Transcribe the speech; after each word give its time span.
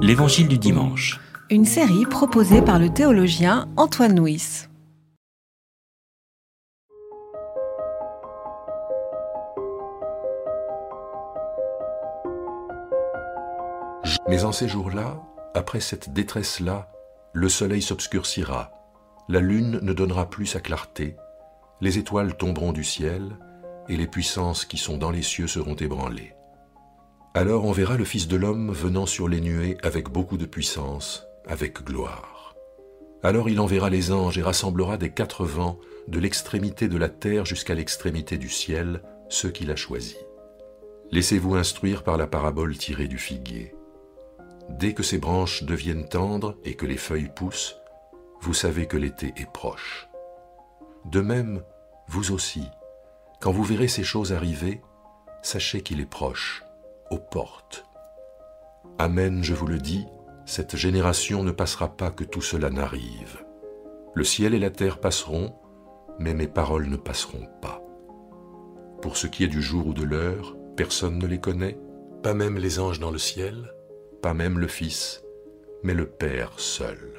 L'Évangile 0.00 0.48
du 0.48 0.58
dimanche. 0.58 1.20
Une 1.50 1.64
série 1.64 2.06
proposée 2.06 2.62
par 2.62 2.78
le 2.78 2.88
théologien 2.88 3.68
Antoine 3.76 4.18
Nuis. 4.18 4.66
Mais 14.28 14.44
en 14.44 14.52
ces 14.52 14.68
jours-là, 14.68 15.22
après 15.54 15.80
cette 15.80 16.12
détresse-là, 16.12 16.90
le 17.32 17.48
soleil 17.48 17.82
s'obscurcira, 17.82 18.72
la 19.28 19.40
lune 19.40 19.80
ne 19.82 19.92
donnera 19.92 20.30
plus 20.30 20.46
sa 20.46 20.60
clarté, 20.60 21.16
les 21.80 21.98
étoiles 21.98 22.36
tomberont 22.36 22.72
du 22.72 22.84
ciel, 22.84 23.36
et 23.88 23.96
les 23.96 24.06
puissances 24.06 24.64
qui 24.64 24.76
sont 24.76 24.98
dans 24.98 25.10
les 25.10 25.22
cieux 25.22 25.46
seront 25.46 25.74
ébranlées. 25.74 26.34
Alors 27.34 27.66
on 27.66 27.72
verra 27.72 27.96
le 27.96 28.04
Fils 28.04 28.26
de 28.26 28.36
l'homme 28.36 28.72
venant 28.72 29.06
sur 29.06 29.28
les 29.28 29.40
nuées 29.40 29.76
avec 29.82 30.08
beaucoup 30.08 30.38
de 30.38 30.46
puissance, 30.46 31.26
avec 31.46 31.84
gloire. 31.84 32.54
Alors 33.22 33.48
il 33.50 33.60
enverra 33.60 33.90
les 33.90 34.12
anges 34.12 34.38
et 34.38 34.42
rassemblera 34.42 34.96
des 34.96 35.10
quatre 35.10 35.44
vents, 35.44 35.78
de 36.08 36.18
l'extrémité 36.18 36.88
de 36.88 36.96
la 36.96 37.08
terre 37.08 37.44
jusqu'à 37.44 37.74
l'extrémité 37.74 38.38
du 38.38 38.48
ciel, 38.48 39.02
ceux 39.28 39.50
qu'il 39.50 39.70
a 39.70 39.76
choisis. 39.76 40.16
Laissez-vous 41.10 41.54
instruire 41.54 42.02
par 42.02 42.16
la 42.16 42.26
parabole 42.26 42.76
tirée 42.76 43.08
du 43.08 43.18
figuier. 43.18 43.74
Dès 44.70 44.94
que 44.94 45.02
ses 45.02 45.18
branches 45.18 45.64
deviennent 45.64 46.08
tendres 46.08 46.56
et 46.64 46.74
que 46.74 46.86
les 46.86 46.96
feuilles 46.96 47.30
poussent, 47.34 47.76
vous 48.40 48.54
savez 48.54 48.86
que 48.86 48.96
l'été 48.96 49.32
est 49.36 49.50
proche. 49.50 50.08
De 51.04 51.20
même, 51.20 51.62
vous 52.08 52.32
aussi, 52.32 52.64
quand 53.40 53.52
vous 53.52 53.64
verrez 53.64 53.88
ces 53.88 54.04
choses 54.04 54.32
arriver, 54.32 54.80
sachez 55.42 55.82
qu'il 55.82 56.00
est 56.00 56.06
proche, 56.06 56.62
aux 57.10 57.18
portes. 57.18 57.86
Amen, 58.98 59.42
je 59.42 59.54
vous 59.54 59.66
le 59.66 59.78
dis, 59.78 60.06
cette 60.44 60.76
génération 60.76 61.42
ne 61.42 61.52
passera 61.52 61.96
pas 61.96 62.10
que 62.10 62.24
tout 62.24 62.40
cela 62.40 62.70
n'arrive. 62.70 63.44
Le 64.14 64.24
ciel 64.24 64.54
et 64.54 64.58
la 64.58 64.70
terre 64.70 65.00
passeront, 65.00 65.54
mais 66.18 66.34
mes 66.34 66.48
paroles 66.48 66.88
ne 66.88 66.96
passeront 66.96 67.46
pas. 67.60 67.82
Pour 69.02 69.16
ce 69.16 69.26
qui 69.26 69.44
est 69.44 69.48
du 69.48 69.62
jour 69.62 69.86
ou 69.86 69.94
de 69.94 70.02
l'heure, 70.02 70.56
personne 70.76 71.18
ne 71.18 71.26
les 71.26 71.40
connaît, 71.40 71.78
pas 72.22 72.34
même 72.34 72.58
les 72.58 72.80
anges 72.80 72.98
dans 72.98 73.10
le 73.10 73.18
ciel, 73.18 73.72
pas 74.22 74.34
même 74.34 74.58
le 74.58 74.66
Fils, 74.66 75.22
mais 75.82 75.94
le 75.94 76.06
Père 76.06 76.58
seul. 76.58 77.18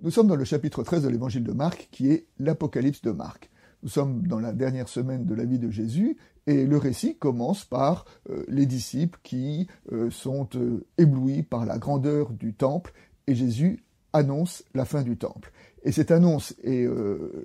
Nous 0.00 0.10
sommes 0.10 0.28
dans 0.28 0.36
le 0.36 0.44
chapitre 0.44 0.82
13 0.82 1.04
de 1.04 1.08
l'évangile 1.08 1.44
de 1.44 1.52
Marc, 1.52 1.88
qui 1.90 2.10
est 2.10 2.26
l'Apocalypse 2.38 3.02
de 3.02 3.10
Marc. 3.10 3.50
Nous 3.84 3.90
sommes 3.90 4.26
dans 4.26 4.40
la 4.40 4.54
dernière 4.54 4.88
semaine 4.88 5.26
de 5.26 5.34
la 5.34 5.44
vie 5.44 5.58
de 5.58 5.70
Jésus, 5.70 6.16
et 6.46 6.64
le 6.64 6.78
récit 6.78 7.18
commence 7.18 7.66
par 7.66 8.06
euh, 8.30 8.42
les 8.48 8.64
disciples 8.64 9.18
qui 9.22 9.68
euh, 9.92 10.10
sont 10.10 10.48
euh, 10.54 10.86
éblouis 10.96 11.42
par 11.42 11.66
la 11.66 11.76
grandeur 11.76 12.30
du 12.30 12.54
temple, 12.54 12.94
et 13.26 13.34
Jésus 13.34 13.84
annonce 14.14 14.64
la 14.74 14.86
fin 14.86 15.02
du 15.02 15.18
temple. 15.18 15.52
Et 15.82 15.92
cette 15.92 16.10
annonce 16.10 16.54
est 16.62 16.88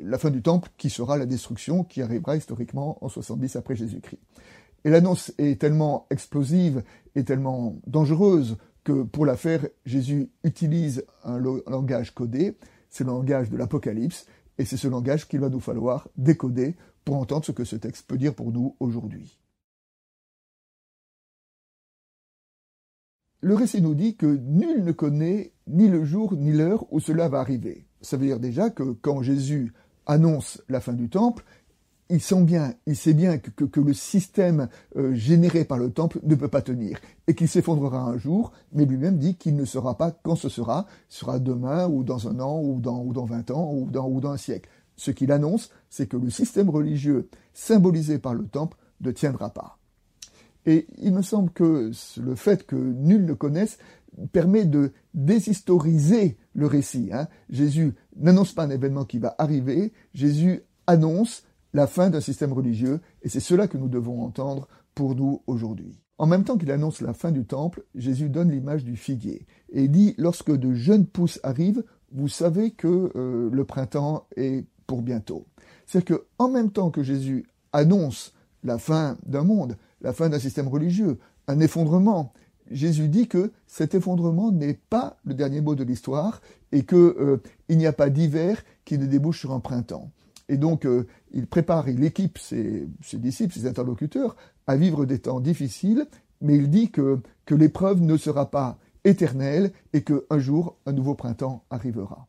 la 0.04 0.18
fin 0.18 0.30
du 0.30 0.42
temple 0.42 0.70
qui 0.78 0.90
sera 0.90 1.18
la 1.18 1.26
destruction 1.26 1.84
qui 1.84 2.02
arrivera 2.02 2.38
historiquement 2.38 3.04
en 3.04 3.10
70 3.10 3.58
après 3.58 3.76
Jésus-Christ. 3.76 4.22
Et 4.86 4.90
l'annonce 4.90 5.34
est 5.40 5.60
tellement 5.60 6.06
explosive 6.10 6.84
et 7.16 7.26
tellement 7.26 7.76
dangereuse 7.86 8.56
que 8.86 9.04
pour 9.04 9.26
la 9.26 9.36
faire, 9.36 9.68
Jésus 9.86 10.30
utilise 10.44 11.04
un 11.26 11.40
langage 11.40 12.14
codé, 12.14 12.56
c'est 12.90 13.04
le 13.04 13.10
langage 13.10 13.50
de 13.50 13.58
l'Apocalypse, 13.58 14.26
et 14.60 14.66
c'est 14.66 14.78
ce 14.78 14.90
langage 14.90 15.28
qu'il 15.28 15.40
va 15.40 15.50
nous 15.50 15.62
falloir 15.62 16.10
décoder 16.18 16.76
pour 17.06 17.16
entendre 17.16 17.46
ce 17.46 17.54
que 17.54 17.64
ce 17.64 17.78
texte 17.78 18.06
peut 18.06 18.18
dire 18.18 18.36
pour 18.36 18.52
nous 18.52 18.76
aujourd'hui. 18.80 19.40
Le 23.42 23.56
récit 23.56 23.82
nous 23.82 23.96
dit 23.96 24.18
que 24.18 24.26
nul 24.26 24.84
ne 24.84 24.92
connaît 24.92 25.54
ni 25.66 25.88
le 25.88 26.04
jour 26.04 26.36
ni 26.36 26.52
l'heure 26.52 26.92
où 26.92 27.00
cela 27.00 27.30
va 27.30 27.40
arriver. 27.40 27.88
Ça 28.02 28.18
veut 28.18 28.26
dire 28.26 28.42
déjà 28.42 28.70
que 28.70 28.84
quand 28.84 29.22
Jésus 29.22 29.74
annonce 30.06 30.62
la 30.68 30.82
fin 30.82 30.94
du 30.94 31.10
temple, 31.10 31.46
il 32.10 32.22
sent 32.22 32.44
bien, 32.44 32.74
il 32.88 32.96
sait 32.96 33.14
bien 33.14 33.38
que, 33.38 33.80
le 33.80 33.94
système 33.94 34.68
euh, 34.96 35.14
généré 35.14 35.64
par 35.64 35.78
le 35.78 35.92
temple 35.92 36.20
ne 36.24 36.36
peut 36.36 36.48
pas 36.48 36.62
tenir 36.62 37.00
et 37.28 37.36
qu'il 37.36 37.48
s'effondrera 37.48 38.02
un 38.02 38.18
jour, 38.18 38.52
mais 38.74 38.86
lui-même 38.86 39.18
dit 39.18 39.36
qu'il 39.36 39.56
ne 39.56 39.66
sera 39.66 39.96
pas 39.96 40.12
quand 40.12 40.36
ce 40.36 40.50
sera, 40.50 40.88
ce 41.08 41.20
sera 41.20 41.40
demain 41.40 41.88
ou 41.88 42.04
dans 42.04 42.28
un 42.28 42.40
an 42.40 42.60
ou 42.62 42.80
dans, 42.80 43.04
ou 43.04 43.14
dans 43.14 43.26
20 43.26 43.52
ans 43.52 43.72
ou 43.74 43.90
dans, 43.90 44.08
ou 44.10 44.20
dans 44.20 44.32
un 44.32 44.38
siècle. 44.38 44.70
Ce 44.96 45.12
qu'il 45.12 45.32
annonce, 45.32 45.70
c'est 45.90 46.08
que 46.08 46.18
le 46.18 46.30
système 46.30 46.70
religieux 46.70 47.30
symbolisé 47.54 48.18
par 48.18 48.34
le 48.34 48.48
temple 48.48 48.78
ne 49.02 49.12
tiendra 49.12 49.52
pas. 49.52 49.78
Et 50.66 50.88
il 50.98 51.14
me 51.14 51.22
semble 51.22 51.52
que 51.52 51.92
le 52.18 52.36
fait 52.36 52.66
que 52.66 52.76
nul 52.76 53.26
ne 53.26 53.34
connaisse 53.34 53.78
permet 54.32 54.66
de 54.66 54.92
déshistoriser 55.14 56.38
le 56.54 56.66
récit. 56.66 57.12
Hein. 57.14 57.28
Jésus 57.50 57.94
n'annonce 58.18 58.54
pas 58.54 58.64
un 58.64 58.70
événement 58.70 59.06
qui 59.06 59.20
va 59.20 59.36
arriver, 59.38 59.94
Jésus 60.14 60.64
annonce 60.88 61.44
la 61.74 61.88
fin 61.88 62.10
d'un 62.10 62.22
système 62.22 62.54
religieux, 62.54 63.00
et 63.22 63.30
c'est 63.30 63.40
cela 63.40 63.68
que 63.68 63.78
nous 63.78 63.90
devons 63.90 64.24
entendre 64.24 64.68
pour 64.96 65.16
nous 65.16 65.42
aujourd'hui. 65.48 66.00
En 66.18 66.28
même 66.28 66.44
temps 66.44 66.58
qu'il 66.58 66.72
annonce 66.72 67.02
la 67.02 67.14
fin 67.14 67.32
du 67.32 67.46
temple, 67.46 67.86
Jésus 67.96 68.30
donne 68.30 68.52
l'image 68.52 68.84
du 68.84 68.96
figuier, 68.96 69.46
et 69.72 69.88
dit, 69.88 70.16
lorsque 70.18 70.52
de 70.52 70.74
jeunes 70.74 71.06
pousses 71.06 71.40
arrivent, 71.44 71.84
vous 72.12 72.28
savez 72.28 72.72
que 72.72 73.12
euh, 73.16 73.50
le 73.52 73.64
printemps 73.66 74.28
est 74.36 74.66
pour 74.88 75.02
bientôt. 75.02 75.46
C'est-à-dire 75.86 76.18
qu'en 76.18 76.50
même 76.50 76.72
temps 76.72 76.90
que 76.90 77.04
Jésus 77.04 77.46
annonce 77.72 78.34
la 78.64 78.78
fin 78.78 79.18
d'un 79.26 79.44
monde, 79.44 79.78
la 80.02 80.14
fin 80.14 80.30
d'un 80.30 80.40
système 80.40 80.68
religieux, 80.68 81.20
un 81.48 81.60
effondrement, 81.60 82.34
Jésus 82.72 83.08
dit 83.08 83.28
que 83.28 83.52
cet 83.68 83.96
effondrement 83.96 84.52
n'est 84.52 84.80
pas 84.90 85.18
le 85.24 85.34
dernier 85.34 85.62
mot 85.62 85.76
de 85.76 85.84
l'histoire 85.84 86.42
et 86.72 86.84
qu'il 86.84 86.98
euh, 86.98 87.42
n'y 87.70 87.88
a 87.88 87.94
pas 87.94 88.10
d'hiver 88.10 88.64
qui 88.86 88.98
ne 88.98 89.06
débouche 89.06 89.40
sur 89.40 89.54
un 89.54 89.60
printemps. 89.60 90.12
Et 90.50 90.58
donc, 90.58 90.86
euh, 90.86 91.06
il 91.32 91.48
prépare, 91.48 91.88
il 91.88 92.04
équipe 92.04 92.40
ses, 92.40 92.88
disciples, 93.14 93.54
ses 93.54 93.68
interlocuteurs, 93.68 94.36
à 94.68 94.76
vivre 94.76 95.06
des 95.06 95.20
temps 95.20 95.40
difficiles, 95.40 96.08
mais 96.42 96.58
il 96.58 96.70
dit 96.70 96.92
que, 96.92 97.20
l'épreuve 97.52 98.02
ne 98.02 98.18
sera 98.18 98.52
pas 98.52 98.78
éternelle 99.04 99.72
et 99.94 100.04
qu'un 100.04 100.40
jour, 100.40 100.78
un 100.86 100.92
nouveau 100.92 101.16
printemps 101.16 101.64
arrivera. 101.70 102.28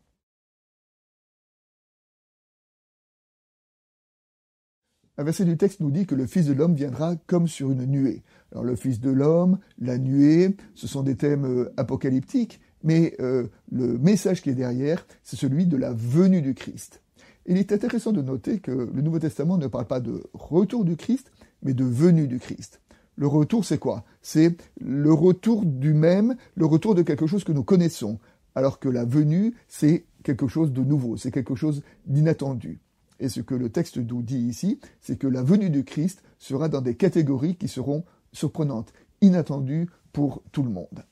Un 5.19 5.25
verset 5.25 5.45
du 5.45 5.59
texte 5.59 5.81
nous 5.81 5.91
dit 5.91 6.07
que 6.07 6.15
le 6.15 6.27
Fils 6.27 6.47
de 6.47 6.55
l'homme 6.55 6.75
viendra 6.75 7.17
comme 7.27 7.47
sur 7.47 7.71
une 7.71 7.85
nuée. 7.85 8.23
Alors 8.53 8.65
le 8.65 8.77
Fils 8.77 9.01
de 9.01 9.11
l'homme, 9.11 9.59
la 9.79 9.99
nuée, 9.99 10.57
ce 10.75 10.87
sont 10.87 11.03
des 11.03 11.17
thèmes 11.17 11.45
euh, 11.45 11.73
apocalyptiques, 11.77 12.61
mais 12.83 13.15
euh, 13.21 13.47
le 13.71 13.99
message 13.99 14.41
qui 14.41 14.49
est 14.49 14.55
derrière, 14.55 15.07
c'est 15.23 15.37
celui 15.37 15.67
de 15.67 15.77
la 15.77 15.93
venue 15.93 16.41
du 16.41 16.55
Christ. 16.55 17.03
Il 17.51 17.59
est 17.59 17.73
intéressant 17.73 18.13
de 18.13 18.23
noter 18.23 18.61
que 18.61 18.71
le 18.71 19.03
Nouveau 19.03 19.19
Testament 19.19 19.59
ne 19.59 19.67
parle 19.67 19.89
pas 19.89 19.99
de 19.99 20.23
retour 20.35 20.85
du 20.85 20.97
Christ, 20.97 21.33
mais 21.65 21.75
de 21.75 21.83
venue 21.85 22.29
du 22.29 22.39
Christ. 22.39 22.81
Le 23.17 23.27
retour, 23.27 23.65
c'est 23.65 23.79
quoi? 23.79 24.05
C'est 24.23 24.57
le 24.81 25.13
retour 25.13 25.67
du 25.67 25.93
même, 25.93 26.37
le 26.55 26.65
retour 26.65 26.95
de 26.95 27.03
quelque 27.03 27.27
chose 27.27 27.43
que 27.43 27.51
nous 27.51 27.65
connaissons, 27.65 28.21
alors 28.55 28.79
que 28.79 28.89
la 28.89 29.05
venue, 29.05 29.57
c'est 29.67 30.05
quelque 30.23 30.47
chose 30.47 30.73
de 30.73 30.85
nouveau, 30.85 31.17
c'est 31.17 31.33
quelque 31.33 31.57
chose 31.57 31.83
d'inattendu. 32.07 32.79
Et 33.19 33.29
ce 33.29 33.41
que 33.41 33.57
le 33.57 33.69
texte 33.69 33.97
nous 33.97 34.23
dit 34.23 34.39
ici, 34.39 34.79
c'est 35.01 35.19
que 35.19 35.27
la 35.27 35.43
venue 35.43 35.71
du 35.71 35.83
Christ 35.83 36.23
sera 36.39 36.69
dans 36.69 36.83
des 36.83 36.95
catégories 36.95 37.57
qui 37.57 37.67
seront 37.67 38.05
surprenantes, 38.33 38.93
inattendues 39.23 39.89
pour 40.13 40.45
tout 40.53 40.63
le 40.63 40.71
monde. 40.71 41.05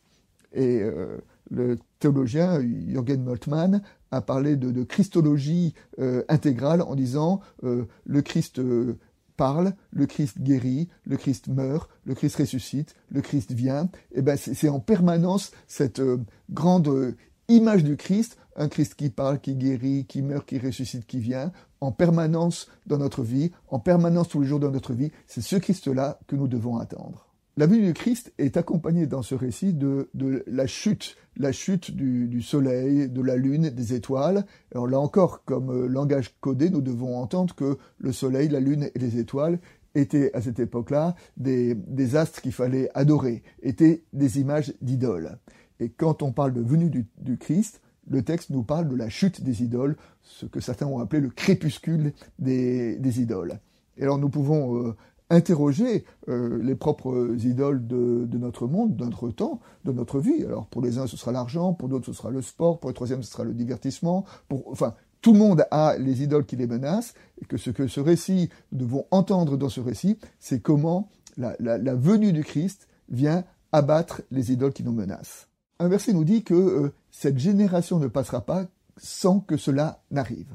Et 0.52 0.82
euh, 0.82 1.18
le 1.50 1.78
théologien 1.98 2.60
Jürgen 2.60 3.22
Moltmann 3.22 3.82
a 4.10 4.20
parlé 4.20 4.56
de, 4.56 4.82
christologie 4.84 5.74
euh, 5.98 6.22
intégrale 6.28 6.82
en 6.82 6.94
disant 6.94 7.40
euh, 7.64 7.84
le 8.04 8.22
Christ 8.22 8.58
euh, 8.58 8.98
parle, 9.36 9.74
le 9.90 10.06
Christ 10.06 10.40
guérit, 10.40 10.88
le 11.04 11.16
Christ 11.16 11.48
meurt, 11.48 11.90
le 12.04 12.14
Christ 12.14 12.36
ressuscite, 12.36 12.94
le 13.10 13.20
Christ 13.20 13.52
vient. 13.52 13.88
Et 14.12 14.22
ben 14.22 14.36
c'est 14.36 14.68
en 14.68 14.80
permanence 14.80 15.52
cette 15.66 16.02
grande 16.50 17.14
image 17.48 17.84
du 17.84 17.96
Christ, 17.96 18.36
un 18.56 18.68
Christ 18.68 18.94
qui 18.94 19.10
parle, 19.10 19.40
qui 19.40 19.54
guérit, 19.54 20.06
qui 20.06 20.22
meurt, 20.22 20.46
qui 20.46 20.58
ressuscite, 20.58 21.06
qui 21.06 21.20
vient, 21.20 21.52
en 21.80 21.92
permanence 21.92 22.68
dans 22.86 22.98
notre 22.98 23.22
vie, 23.22 23.52
en 23.68 23.78
permanence 23.78 24.28
tous 24.28 24.40
les 24.40 24.48
jours 24.48 24.60
dans 24.60 24.72
notre 24.72 24.92
vie. 24.92 25.12
C'est 25.26 25.40
ce 25.40 25.56
Christ-là 25.56 26.18
que 26.26 26.34
nous 26.34 26.48
devons 26.48 26.78
attendre. 26.78 27.27
La 27.58 27.66
venue 27.66 27.86
du 27.86 27.92
Christ 27.92 28.32
est 28.38 28.56
accompagnée 28.56 29.08
dans 29.08 29.22
ce 29.22 29.34
récit 29.34 29.74
de, 29.74 30.08
la 30.46 30.68
chute, 30.68 31.16
la 31.36 31.50
chute 31.50 31.90
du, 31.90 32.40
soleil, 32.40 33.08
de 33.08 33.20
la 33.20 33.34
lune, 33.34 33.70
des 33.70 33.94
étoiles. 33.94 34.46
Alors 34.72 34.86
là 34.86 35.00
encore, 35.00 35.42
comme 35.44 35.72
euh, 35.72 35.88
langage 35.88 36.36
codé, 36.40 36.70
nous 36.70 36.82
devons 36.82 37.18
entendre 37.18 37.56
que 37.56 37.76
le 37.98 38.12
soleil, 38.12 38.48
la 38.48 38.60
lune 38.60 38.90
et 38.94 38.98
les 39.00 39.18
étoiles 39.18 39.58
étaient 39.96 40.32
à 40.34 40.40
cette 40.40 40.60
époque-là 40.60 41.16
des, 41.36 41.74
astres 42.14 42.42
qu'il 42.42 42.52
fallait 42.52 42.90
adorer, 42.94 43.42
étaient 43.60 44.04
des 44.12 44.38
images 44.38 44.72
d'idoles. 44.80 45.36
Et 45.80 45.88
quand 45.88 46.22
on 46.22 46.30
parle 46.30 46.52
de 46.52 46.62
venue 46.62 46.90
du, 46.90 47.38
Christ, 47.38 47.80
le 48.08 48.22
texte 48.22 48.50
nous 48.50 48.62
parle 48.62 48.86
de 48.88 48.94
la 48.94 49.08
chute 49.08 49.42
des 49.42 49.64
idoles, 49.64 49.96
ce 50.22 50.46
que 50.46 50.60
certains 50.60 50.86
ont 50.86 51.00
appelé 51.00 51.20
le 51.20 51.30
crépuscule 51.30 52.12
des, 52.38 53.20
idoles. 53.20 53.58
Alors 54.00 54.18
nous 54.18 54.28
pouvons 54.28 54.80
euh, 54.80 54.96
interroger 55.30 56.04
euh, 56.28 56.58
les 56.62 56.74
propres 56.74 57.36
idoles 57.44 57.86
de, 57.86 58.26
notre 58.38 58.66
monde, 58.66 58.96
de 58.96 59.04
notre 59.04 59.30
temps, 59.30 59.60
de 59.84 59.92
notre 59.92 60.20
vie. 60.20 60.44
Alors 60.44 60.66
pour 60.66 60.82
les 60.82 60.98
uns, 60.98 61.06
ce 61.06 61.16
sera 61.16 61.32
l'argent, 61.32 61.74
pour 61.74 61.88
d'autres, 61.88 62.06
ce 62.06 62.12
sera 62.12 62.30
le 62.30 62.42
sport, 62.42 62.80
pour 62.80 62.90
les 62.90 62.94
troisièmes, 62.94 63.22
ce 63.22 63.32
sera 63.32 63.44
le 63.44 63.54
divertissement. 63.54 64.24
Pour, 64.48 64.68
enfin, 64.70 64.94
tout 65.20 65.32
le 65.32 65.38
monde 65.38 65.66
a 65.70 65.96
les 65.98 66.22
idoles 66.22 66.46
qui 66.46 66.56
les 66.56 66.66
menacent, 66.66 67.14
et 67.42 67.44
que 67.44 67.56
ce 67.56 67.70
que 67.70 67.88
ce 67.88 68.00
récit, 68.00 68.48
nous 68.72 68.78
devons 68.78 69.06
entendre 69.10 69.56
dans 69.56 69.68
ce 69.68 69.80
récit, 69.80 70.18
c'est 70.38 70.60
comment 70.60 71.08
la, 71.36 71.56
venue 71.94 72.32
du 72.32 72.44
Christ 72.44 72.88
vient 73.08 73.44
abattre 73.72 74.22
les 74.30 74.52
idoles 74.52 74.72
qui 74.72 74.84
nous 74.84 74.92
menacent. 74.92 75.48
Un 75.78 75.88
verset 75.88 76.12
nous 76.12 76.24
dit 76.24 76.42
que 76.42 76.54
euh, 76.54 76.92
cette 77.10 77.38
génération 77.38 77.98
ne 77.98 78.08
passera 78.08 78.40
pas 78.40 78.66
sans 78.96 79.40
que 79.40 79.56
cela 79.56 80.02
n'arrive. 80.10 80.48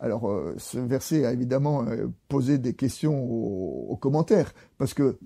Alors, 0.00 0.30
euh, 0.30 0.54
ce 0.58 0.78
verset 0.78 1.24
a 1.24 1.32
évidemment 1.32 1.84
euh, 1.86 2.06
posé 2.28 2.58
des 2.58 2.74
questions 2.74 3.24
aux, 3.24 3.96
commentaires, 3.96 4.54
parce 4.78 4.94
que 4.94 5.18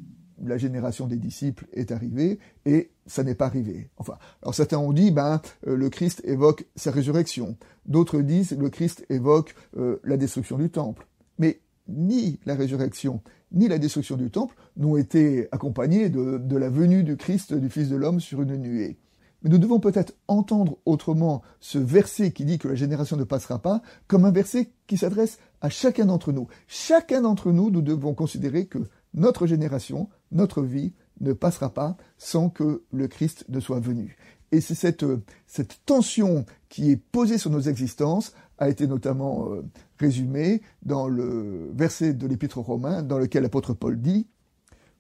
la 0.43 0.57
génération 0.57 1.07
des 1.07 1.19
disciples 1.19 1.67
est 1.73 1.93
arrivée 1.93 2.39
et 2.65 2.91
ça 3.07 3.23
n'est 3.23 3.35
pas 3.35 3.47
arrivé. 3.47 3.91
Enfin, 3.99 4.15
alors 4.43 4.55
certains 4.55 4.79
ont 4.79 4.93
dit, 4.93 5.11
ben, 5.11 5.41
euh, 5.67 5.77
le 5.77 5.91
Christ 5.91 6.23
évoque 6.25 6.67
sa 6.75 6.91
résurrection. 6.91 7.57
D'autres 7.87 8.21
disent, 8.23 8.57
le 8.59 8.71
Christ 8.71 9.05
évoque 9.11 9.55
la 9.75 10.17
destruction 10.17 10.57
du 10.57 10.71
temple. 10.71 11.07
Mais 11.39 11.61
ni 11.89 12.39
la 12.47 12.55
résurrection 12.55 13.21
ni 13.55 13.69
la 13.69 13.79
destruction 13.79 14.17
du 14.17 14.31
temple 14.31 14.55
n'ont 14.79 14.97
été 14.97 15.49
accompagnés 15.53 16.09
de 16.09 16.57
la 16.57 16.71
venue 16.71 17.05
du 17.05 17.19
Christ, 17.19 17.53
du 17.53 17.69
Fils 17.69 17.91
de 17.91 17.97
l'homme, 17.97 18.19
sur 18.19 18.41
une 18.41 18.57
nuée. 18.57 18.97
Mais 19.43 19.51
nous 19.51 19.59
devons 19.59 19.81
peut-être 19.81 20.15
entendre 20.29 20.79
autrement 20.85 21.43
ce 21.61 21.79
verset 21.79 22.33
qui 22.33 22.45
dit 22.45 22.59
que 22.59 22.69
la 22.69 22.75
génération 22.75 23.17
ne 23.17 23.25
passera 23.25 23.59
pas 23.61 23.83
comme 24.07 24.25
un 24.25 24.31
verset 24.31 24.71
qui 24.87 24.97
s'adresse 24.97 25.39
à 25.61 25.69
chacun 25.69 26.07
d'entre 26.07 26.33
nous. 26.33 26.49
Chacun 26.69 27.23
d'entre 27.23 27.51
nous, 27.53 27.71
nous 27.71 27.83
devons 27.83 28.15
considérer 28.15 28.67
que 28.67 28.79
notre 29.15 29.47
génération, 29.47 30.09
notre 30.31 30.63
vie 30.63 30.93
ne 31.21 31.33
passera 31.33 31.71
pas 31.71 31.97
sans 32.19 32.49
que 32.49 32.83
le 32.93 33.09
Christ 33.09 33.45
ne 33.49 33.61
soit 33.61 33.81
venu. 33.81 34.17
Et 34.53 34.61
c'est 34.61 34.75
cette, 34.75 35.05
cette 35.47 35.81
tension 35.87 36.45
qui 36.69 36.91
est 36.91 36.97
posée 36.97 37.39
sur 37.39 37.51
nos 37.51 37.61
existences 37.61 38.33
a 38.59 38.69
été 38.69 38.87
notamment 38.87 39.49
euh, 39.51 39.63
résumée 39.99 40.63
dans 40.83 41.09
le 41.09 41.71
verset 41.75 42.13
de 42.13 42.27
l'Épître 42.27 42.59
aux 42.59 42.63
Romains 42.63 43.03
dans 43.03 43.19
lequel 43.19 43.43
l'apôtre 43.43 43.73
Paul 43.73 44.01
dit 44.01 44.29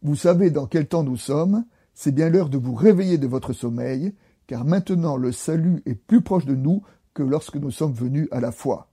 Vous 0.03 0.17
savez 0.17 0.50
dans 0.50 0.67
quel 0.67 0.89
temps 0.89 1.05
nous 1.05 1.19
sommes, 1.19 1.65
c'est 1.94 2.12
bien 2.12 2.31
l'heure 2.31 2.49
de 2.49 2.59
vous 2.59 2.75
réveiller 2.75 3.19
de 3.19 3.27
votre 3.27 3.53
sommeil 3.53 4.15
car 4.47 4.65
maintenant 4.65 5.17
le 5.17 5.33
salut 5.33 5.83
est 5.87 5.94
plus 5.94 6.23
proche 6.23 6.44
de 6.44 6.55
nous 6.55 6.83
que 7.15 7.23
lorsque 7.23 7.56
nous 7.56 7.71
sommes 7.71 7.93
venus 7.93 8.29
à 8.31 8.41
la 8.41 8.53
foi. 8.53 8.89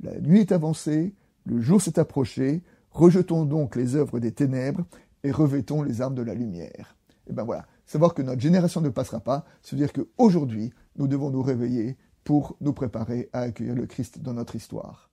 La 0.00 0.18
nuit 0.20 0.40
est 0.40 0.52
avancée, 0.52 1.14
le 1.44 1.60
jour 1.60 1.80
s'est 1.80 1.98
approché, 1.98 2.62
rejetons 2.90 3.44
donc 3.44 3.76
les 3.76 3.96
œuvres 3.96 4.20
des 4.20 4.32
ténèbres 4.32 4.84
et 5.24 5.30
revêtons 5.30 5.82
les 5.82 6.00
armes 6.00 6.14
de 6.14 6.22
la 6.22 6.34
lumière. 6.34 6.96
Et 7.28 7.32
ben 7.32 7.44
voilà, 7.44 7.66
savoir 7.86 8.14
que 8.14 8.22
notre 8.22 8.40
génération 8.40 8.80
ne 8.80 8.88
passera 8.88 9.20
pas, 9.20 9.44
se 9.62 9.74
dire 9.74 9.92
qu'aujourd'hui, 9.92 10.72
nous 10.96 11.08
devons 11.08 11.30
nous 11.30 11.42
réveiller 11.42 11.96
pour 12.24 12.56
nous 12.60 12.72
préparer 12.72 13.28
à 13.32 13.40
accueillir 13.40 13.74
le 13.74 13.86
Christ 13.86 14.20
dans 14.20 14.34
notre 14.34 14.56
histoire. 14.56 15.10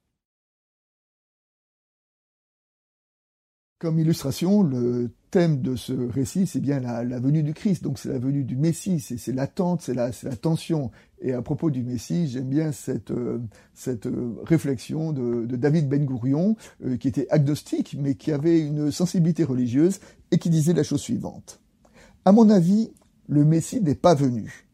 Comme 3.80 4.00
illustration, 4.00 4.64
le 4.64 5.12
thème 5.34 5.62
de 5.62 5.76
ce 5.76 5.94
récit, 5.94 6.46
c'est 6.46 6.60
bien 6.60 6.80
la, 6.80 7.20
venue 7.20 7.42
du 7.42 7.56
Christ, 7.56 7.84
donc 7.84 7.98
c'est 7.98 8.10
la 8.10 8.20
venue 8.20 8.44
du 8.44 8.56
Messie, 8.56 9.00
c'est 9.00 9.32
l'attente, 9.32 9.82
c'est 9.82 9.96
la, 9.96 10.12
tension. 10.36 10.92
Et 11.22 11.34
à 11.34 11.42
propos 11.42 11.72
du 11.72 11.82
Messie, 11.82 12.28
j'aime 12.28 12.50
bien 12.50 12.72
cette, 12.72 13.10
euh, 13.10 13.40
euh, 13.88 14.36
réflexion 14.44 15.12
de, 15.12 15.48
David 15.56 15.90
Ben 15.90 16.06
Gourion, 16.06 16.56
euh, 16.86 16.98
qui 16.98 17.08
était 17.08 17.26
agnostique, 17.32 17.98
mais 18.00 18.14
qui 18.14 18.32
avait 18.32 18.60
une 18.60 18.92
sensibilité 18.92 19.44
religieuse, 19.44 20.00
et 20.30 20.38
qui 20.38 20.52
disait 20.52 20.74
la 20.74 20.84
chose 20.84 21.02
suivante. 21.02 21.60
À 22.26 22.32
mon 22.32 22.52
avis, 22.52 22.92
le 23.28 23.44
Messie 23.44 23.82
n'est 23.82 23.96
pas 23.96 24.14
venu. 24.14 24.68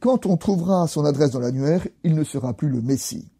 Quand 0.00 0.26
on 0.26 0.36
trouvera 0.36 0.86
son 0.86 1.06
adresse 1.06 1.30
dans 1.30 1.40
l'annuaire, 1.40 1.88
il 2.02 2.14
ne 2.14 2.24
sera 2.24 2.52
plus 2.52 2.68
le 2.68 2.82
Messie. 2.82 3.30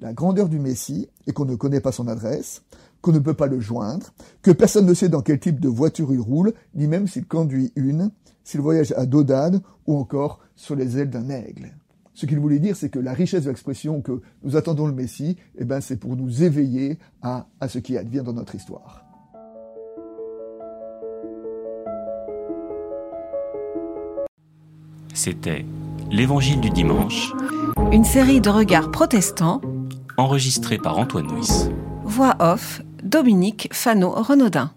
La 0.00 0.14
grandeur 0.14 0.48
du 0.48 0.60
Messie 0.60 1.10
est 1.26 1.32
qu'on 1.32 1.44
ne 1.44 1.56
connaît 1.56 1.80
pas 1.80 1.92
son 1.92 2.08
adresse, 2.08 2.62
qu'on 3.06 3.12
ne 3.12 3.20
peut 3.20 3.34
pas 3.34 3.46
le 3.46 3.60
joindre, 3.60 4.12
que 4.42 4.50
personne 4.50 4.84
ne 4.84 4.92
sait 4.92 5.08
dans 5.08 5.22
quel 5.22 5.38
type 5.38 5.60
de 5.60 5.68
voiture 5.68 6.12
il 6.12 6.18
roule, 6.18 6.52
ni 6.74 6.88
même 6.88 7.06
s'il 7.06 7.24
conduit 7.24 7.70
une, 7.76 8.10
s'il 8.42 8.60
voyage 8.60 8.92
à 8.96 9.06
dos 9.06 9.22
d'âne 9.22 9.60
ou 9.86 9.96
encore 9.96 10.40
sur 10.56 10.74
les 10.74 10.98
ailes 10.98 11.10
d'un 11.10 11.28
aigle. 11.28 11.76
Ce 12.14 12.26
qu'il 12.26 12.40
voulait 12.40 12.58
dire, 12.58 12.74
c'est 12.74 12.88
que 12.88 12.98
la 12.98 13.12
richesse 13.12 13.44
de 13.44 13.50
l'expression 13.50 14.00
que 14.00 14.20
nous 14.42 14.56
attendons 14.56 14.88
le 14.88 14.92
Messie, 14.92 15.36
eh 15.56 15.64
ben, 15.64 15.80
c'est 15.80 15.98
pour 15.98 16.16
nous 16.16 16.42
éveiller 16.42 16.98
à, 17.22 17.46
à 17.60 17.68
ce 17.68 17.78
qui 17.78 17.96
advient 17.96 18.22
dans 18.24 18.32
notre 18.32 18.56
histoire. 18.56 19.04
C'était 25.14 25.64
l'Évangile 26.10 26.60
du 26.60 26.70
dimanche. 26.70 27.32
Une 27.92 28.04
série 28.04 28.40
de 28.40 28.50
regards 28.50 28.90
protestants. 28.90 29.60
Enregistrée 30.16 30.78
par 30.78 30.98
Antoine 30.98 31.28
Nuis. 31.28 31.70
Voix 32.04 32.36
off 32.40 32.82
Dominique 33.06 33.68
Fano-Renaudin. 33.72 34.75